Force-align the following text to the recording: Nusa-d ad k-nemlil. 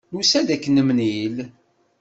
Nusa-d 0.13 0.49
ad 0.55 0.59
k-nemlil. 0.63 1.35